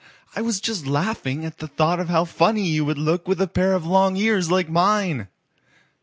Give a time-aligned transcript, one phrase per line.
[0.35, 3.45] "I was just laughing, at the thought of how funny you would look with a
[3.45, 5.27] pair of long ears like mine.